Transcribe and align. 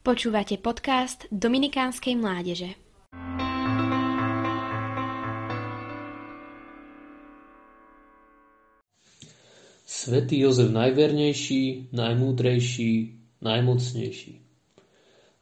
Počúvate 0.00 0.56
podcast 0.56 1.28
Dominikánskej 1.28 2.16
mládeže. 2.16 2.72
Svetý 9.84 10.40
Jozef 10.40 10.72
najvernejší, 10.72 11.92
najmúdrejší, 11.92 12.92
najmocnejší. 13.44 14.32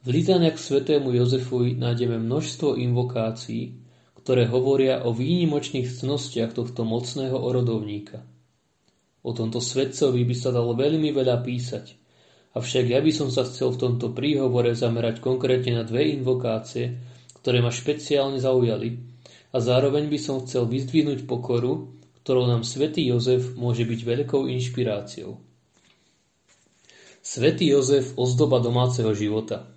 V 0.00 0.06
litaniach 0.08 0.56
k 0.56 0.64
svetému 0.64 1.12
Jozefovi 1.12 1.76
nájdeme 1.76 2.16
množstvo 2.16 2.80
invokácií, 2.80 3.76
ktoré 4.24 4.48
hovoria 4.48 5.04
o 5.04 5.12
výnimočných 5.12 6.00
cnostiach 6.00 6.56
tohto 6.56 6.88
mocného 6.88 7.36
orodovníka. 7.36 8.24
O 9.20 9.36
tomto 9.36 9.60
svetcovi 9.60 10.24
by 10.24 10.32
sa 10.32 10.48
dalo 10.48 10.72
veľmi 10.72 11.12
veľa 11.12 11.44
písať– 11.44 11.92
Avšak 12.56 12.88
ja 12.88 13.04
by 13.04 13.12
som 13.12 13.28
sa 13.28 13.44
chcel 13.44 13.76
v 13.76 13.80
tomto 13.84 14.16
príhovore 14.16 14.72
zamerať 14.72 15.20
konkrétne 15.20 15.76
na 15.76 15.84
dve 15.84 16.08
invokácie, 16.16 16.96
ktoré 17.44 17.60
ma 17.60 17.68
špeciálne 17.68 18.40
zaujali 18.40 18.96
a 19.52 19.60
zároveň 19.60 20.08
by 20.08 20.16
som 20.16 20.40
chcel 20.40 20.64
vyzdvihnúť 20.64 21.28
pokoru, 21.28 21.92
ktorou 22.24 22.48
nám 22.48 22.64
svätý 22.64 23.04
Jozef 23.12 23.52
môže 23.60 23.84
byť 23.84 24.00
veľkou 24.02 24.48
inšpiráciou. 24.48 25.36
Svetý 27.20 27.68
Jozef 27.68 28.16
ozdoba 28.16 28.62
domáceho 28.64 29.12
života 29.12 29.68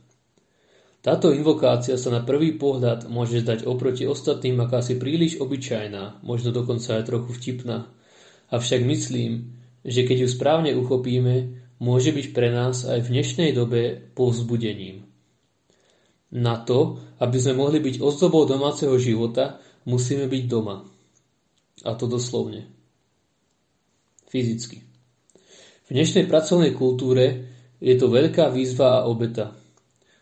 Táto 1.04 1.36
invokácia 1.36 2.00
sa 2.00 2.10
na 2.16 2.24
prvý 2.24 2.56
pohľad 2.56 3.12
môže 3.12 3.44
zdať 3.44 3.68
oproti 3.68 4.08
ostatným 4.08 4.56
akási 4.64 4.96
príliš 4.96 5.36
obyčajná, 5.44 6.24
možno 6.24 6.56
dokonca 6.56 6.96
aj 6.96 7.04
trochu 7.12 7.36
vtipná. 7.36 7.92
Avšak 8.56 8.88
myslím, 8.88 9.52
že 9.84 10.08
keď 10.08 10.26
ju 10.26 10.30
správne 10.32 10.72
uchopíme, 10.80 11.68
môže 11.80 12.12
byť 12.12 12.36
pre 12.36 12.52
nás 12.52 12.84
aj 12.84 13.08
v 13.08 13.12
dnešnej 13.18 13.50
dobe 13.56 14.12
povzbudením. 14.14 15.08
Na 16.30 16.62
to, 16.62 17.02
aby 17.18 17.38
sme 17.42 17.58
mohli 17.58 17.82
byť 17.82 18.04
ozdobou 18.04 18.46
domáceho 18.46 18.94
života, 19.02 19.58
musíme 19.90 20.30
byť 20.30 20.44
doma. 20.46 20.86
A 21.88 21.96
to 21.96 22.06
doslovne. 22.06 22.70
Fyzicky. 24.30 24.86
V 25.90 25.98
dnešnej 25.98 26.30
pracovnej 26.30 26.76
kultúre 26.78 27.50
je 27.82 27.96
to 27.98 28.14
veľká 28.14 28.54
výzva 28.54 29.02
a 29.02 29.06
obeta. 29.10 29.58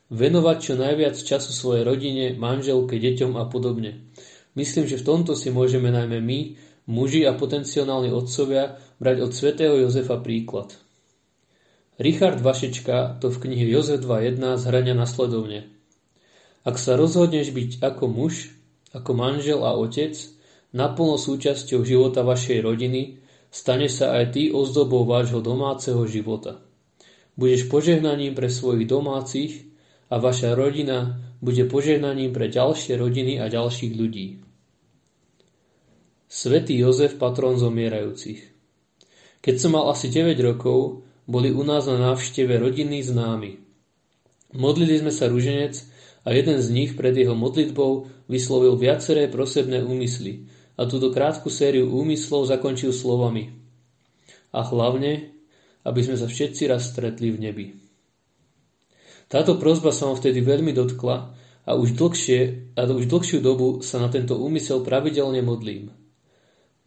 Venovať 0.08 0.58
čo 0.64 0.74
najviac 0.80 1.20
času 1.20 1.52
svojej 1.52 1.84
rodine, 1.84 2.32
manželke, 2.40 2.96
deťom 2.96 3.36
a 3.36 3.52
podobne. 3.52 4.08
Myslím, 4.56 4.88
že 4.88 4.96
v 4.96 5.04
tomto 5.04 5.36
si 5.36 5.52
môžeme 5.52 5.92
najmä 5.92 6.24
my, 6.24 6.40
muži 6.88 7.28
a 7.28 7.36
potenciálni 7.36 8.16
otcovia, 8.16 8.80
brať 8.96 9.18
od 9.28 9.32
svätého 9.36 9.76
Jozefa 9.76 10.24
príklad– 10.24 10.72
Richard 11.98 12.46
Vašečka 12.46 13.18
to 13.18 13.34
v 13.34 13.38
knihe 13.42 13.66
Jozef 13.74 14.06
2.1 14.06 14.38
zhrania 14.62 14.94
nasledovne. 14.94 15.66
Ak 16.62 16.78
sa 16.78 16.94
rozhodneš 16.94 17.50
byť 17.50 17.82
ako 17.82 18.06
muž, 18.06 18.54
ako 18.94 19.18
manžel 19.18 19.66
a 19.66 19.74
otec, 19.74 20.14
naplno 20.78 21.18
súčasťou 21.18 21.82
života 21.82 22.22
vašej 22.22 22.62
rodiny, 22.62 23.18
stane 23.50 23.90
sa 23.90 24.14
aj 24.14 24.38
ty 24.38 24.54
ozdobou 24.54 25.10
vášho 25.10 25.42
domáceho 25.42 26.06
života. 26.06 26.62
Budeš 27.34 27.66
požehnaním 27.66 28.38
pre 28.38 28.54
svojich 28.54 28.86
domácich 28.86 29.66
a 30.14 30.22
vaša 30.22 30.54
rodina 30.54 31.18
bude 31.42 31.66
požehnaním 31.66 32.30
pre 32.30 32.46
ďalšie 32.54 32.94
rodiny 32.94 33.42
a 33.42 33.50
ďalších 33.50 33.94
ľudí. 33.98 34.46
Svetý 36.30 36.78
Jozef, 36.78 37.18
patron 37.18 37.58
zomierajúcich. 37.58 38.54
Keď 39.42 39.56
som 39.58 39.74
mal 39.74 39.90
asi 39.90 40.14
9 40.14 40.38
rokov, 40.44 41.07
boli 41.28 41.52
u 41.52 41.62
nás 41.68 41.86
na 41.86 42.00
návšteve 42.00 42.56
rodiny 42.56 43.04
známi. 43.04 43.60
Modlili 44.56 45.04
sme 45.04 45.12
sa 45.12 45.28
ruženec 45.28 45.76
a 46.24 46.32
jeden 46.32 46.58
z 46.64 46.68
nich 46.72 46.92
pred 46.96 47.12
jeho 47.12 47.36
modlitbou 47.36 48.08
vyslovil 48.32 48.80
viaceré 48.80 49.28
prosebné 49.28 49.84
úmysly 49.84 50.48
a 50.80 50.88
túto 50.88 51.12
krátku 51.12 51.52
sériu 51.52 51.92
úmyslov 51.92 52.48
zakončil 52.48 52.96
slovami. 52.96 53.52
A 54.56 54.64
hlavne, 54.64 55.36
aby 55.84 56.00
sme 56.00 56.16
sa 56.16 56.32
všetci 56.32 56.64
raz 56.72 56.88
stretli 56.88 57.28
v 57.28 57.38
nebi. 57.44 57.68
Táto 59.28 59.60
prozba 59.60 59.92
sa 59.92 60.08
ma 60.08 60.16
vtedy 60.16 60.40
veľmi 60.40 60.72
dotkla 60.72 61.16
a 61.68 61.72
už, 61.76 62.00
dlhšie, 62.00 62.72
a 62.80 62.88
už 62.88 63.12
dlhšiu 63.12 63.44
dobu 63.44 63.84
sa 63.84 64.00
na 64.00 64.08
tento 64.08 64.40
úmysel 64.40 64.88
pravidelne 64.88 65.44
modlím. 65.44 65.92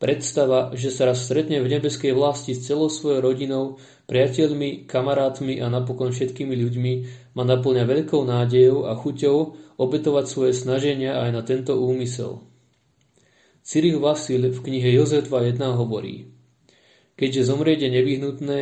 Predstava, 0.00 0.72
že 0.72 0.88
sa 0.88 1.12
raz 1.12 1.20
stretne 1.20 1.60
v 1.60 1.76
nebeskej 1.76 2.16
vlasti 2.16 2.56
s 2.56 2.64
celou 2.64 2.88
svojou 2.88 3.20
rodinou, 3.20 3.76
priateľmi, 4.08 4.88
kamarátmi 4.88 5.60
a 5.60 5.68
napokon 5.68 6.08
všetkými 6.08 6.56
ľuďmi 6.56 6.92
ma 7.36 7.44
naplňa 7.44 7.84
veľkou 7.84 8.24
nádejou 8.24 8.88
a 8.88 8.96
chuťou 8.96 9.36
obetovať 9.76 10.24
svoje 10.24 10.52
snaženia 10.56 11.20
aj 11.20 11.30
na 11.36 11.42
tento 11.44 11.76
úmysel. 11.76 12.40
Cyril 13.60 14.00
Vasil 14.00 14.48
v 14.48 14.58
knihe 14.64 14.88
Jozef 14.96 15.28
2.1 15.28 15.60
hovorí 15.76 16.32
Keďže 17.20 17.52
zomrieť 17.52 17.84
je 17.84 17.90
nevyhnutné, 18.00 18.60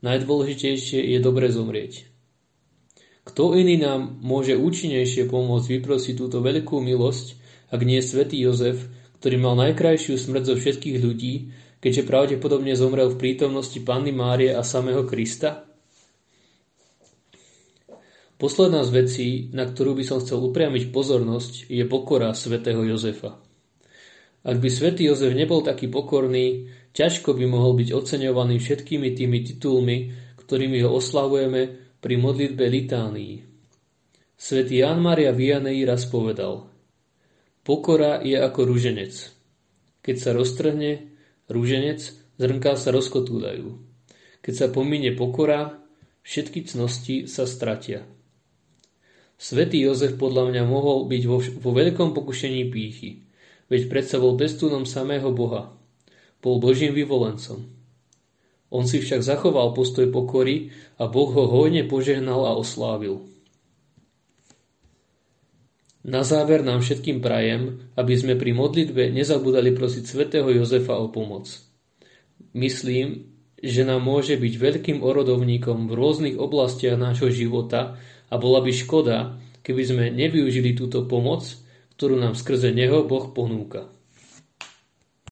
najdôležitejšie 0.00 1.04
je 1.04 1.18
dobre 1.20 1.52
zomrieť. 1.52 2.08
Kto 3.28 3.52
iný 3.60 3.76
nám 3.76 4.24
môže 4.24 4.56
účinnejšie 4.56 5.28
pomôcť 5.28 5.68
vyprosiť 5.68 6.14
túto 6.16 6.40
veľkú 6.40 6.80
milosť, 6.80 7.36
ak 7.68 7.80
nie 7.84 8.00
svätý 8.00 8.40
Jozef, 8.40 8.88
ktorý 9.22 9.38
mal 9.38 9.54
najkrajšiu 9.54 10.18
smrť 10.18 10.42
zo 10.50 10.54
všetkých 10.58 10.98
ľudí, 10.98 11.54
keďže 11.78 12.10
pravdepodobne 12.10 12.74
zomrel 12.74 13.06
v 13.14 13.22
prítomnosti 13.22 13.78
Panny 13.78 14.10
Márie 14.10 14.50
a 14.50 14.66
samého 14.66 15.06
Krista? 15.06 15.62
Posledná 18.34 18.82
z 18.82 18.90
vecí, 18.90 19.28
na 19.54 19.62
ktorú 19.62 19.94
by 19.94 20.02
som 20.02 20.18
chcel 20.18 20.42
upriamiť 20.42 20.90
pozornosť, 20.90 21.70
je 21.70 21.86
pokora 21.86 22.34
svätého 22.34 22.82
Jozefa. 22.82 23.38
Ak 24.42 24.58
by 24.58 24.66
svätý 24.66 25.06
Jozef 25.06 25.38
nebol 25.38 25.62
taký 25.62 25.86
pokorný, 25.86 26.66
ťažko 26.90 27.38
by 27.38 27.46
mohol 27.46 27.78
byť 27.78 27.94
oceňovaný 27.94 28.58
všetkými 28.58 29.14
tými 29.14 29.38
titulmi, 29.46 30.10
ktorými 30.42 30.82
ho 30.82 30.98
oslavujeme 30.98 31.94
pri 32.02 32.14
modlitbe 32.18 32.66
litánii. 32.66 33.34
Svetý 34.34 34.82
Jan 34.82 34.98
Maria 34.98 35.30
Vianney 35.30 35.86
raz 35.86 36.10
povedal– 36.10 36.66
Pokora 37.62 38.18
je 38.26 38.34
ako 38.34 38.66
ruženec. 38.66 39.14
Keď 40.02 40.16
sa 40.18 40.34
roztrhne 40.34 41.14
rúženec, 41.46 42.02
zrnká 42.34 42.74
sa 42.74 42.90
rozkotúľajú. 42.90 43.78
Keď 44.42 44.54
sa 44.54 44.66
pomíne 44.66 45.14
pokora, 45.14 45.78
všetky 46.26 46.66
cnosti 46.66 47.30
sa 47.30 47.46
stratia. 47.46 48.02
Svetý 49.38 49.78
Jozef 49.78 50.18
podľa 50.18 50.50
mňa 50.50 50.62
mohol 50.66 51.06
byť 51.06 51.22
vo, 51.30 51.38
vo 51.38 51.70
veľkom 51.70 52.14
pokušení 52.18 52.66
pýchy, 52.66 53.30
veď 53.70 53.86
predsa 53.86 54.18
bol 54.18 54.34
bestúnom 54.34 54.82
samého 54.82 55.30
Boha. 55.30 55.70
Bol 56.42 56.58
Božím 56.58 56.90
vyvolencom. 56.94 57.62
On 58.74 58.84
si 58.90 58.98
však 58.98 59.22
zachoval 59.22 59.70
postoj 59.70 60.10
pokory 60.10 60.74
a 60.98 61.06
Boh 61.06 61.30
ho 61.30 61.46
hojne 61.46 61.86
požehnal 61.86 62.42
a 62.42 62.58
oslávil. 62.58 63.22
Na 66.02 66.26
záver 66.26 66.66
nám 66.66 66.82
všetkým 66.82 67.22
prajem, 67.22 67.78
aby 67.94 68.14
sme 68.18 68.34
pri 68.34 68.50
modlitbe 68.50 69.14
nezabudali 69.14 69.70
prosiť 69.70 70.02
svätého 70.02 70.50
Jozefa 70.50 70.98
o 70.98 71.06
pomoc. 71.14 71.46
Myslím, 72.58 73.30
že 73.62 73.86
nám 73.86 74.02
môže 74.02 74.34
byť 74.34 74.54
veľkým 74.58 74.98
orodovníkom 74.98 75.86
v 75.86 75.92
rôznych 75.94 76.36
oblastiach 76.42 76.98
nášho 76.98 77.30
života 77.30 78.02
a 78.26 78.34
bola 78.34 78.58
by 78.66 78.74
škoda, 78.74 79.38
keby 79.62 79.82
sme 79.86 80.04
nevyužili 80.10 80.74
túto 80.74 81.06
pomoc, 81.06 81.46
ktorú 81.94 82.18
nám 82.18 82.34
skrze 82.34 82.74
Neho 82.74 83.06
Boh 83.06 83.30
ponúka. 83.30 83.86